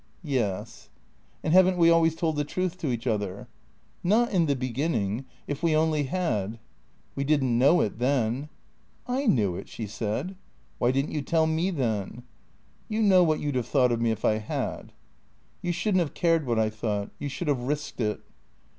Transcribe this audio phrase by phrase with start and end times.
[0.39, 0.89] "Yes.""
[1.43, 3.47] And have n't we always told the truth to each other?""
[4.03, 5.25] Not in the beginning.
[5.45, 6.57] If we only had
[7.15, 8.49] ""We did n't know it then."
[9.07, 10.35] "7 knew it," she said.
[10.79, 12.23] "Why didn't you tell me, then?""
[12.89, 14.91] You know what you 'd have thought of me if I had."
[15.61, 17.11] "You shouldn't have cared what I thought.
[17.19, 18.21] You should have risked it."